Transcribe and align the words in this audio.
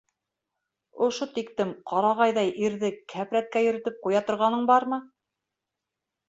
Ошо 1.07 1.25
тиктем 1.35 1.73
ҡарағайҙай 1.91 2.49
ирҙе 2.69 2.91
кәпрәткә 3.13 3.63
йөрөтөп 3.67 4.01
ҡуя 4.07 4.23
торғаның 4.31 4.67
бармы? 4.73 5.01